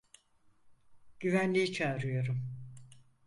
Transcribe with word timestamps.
Güvenliği 1.19 1.73
çağırıyorum. 1.73 2.45